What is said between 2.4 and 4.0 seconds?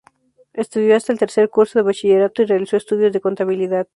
y realizó estudios de contabilidad.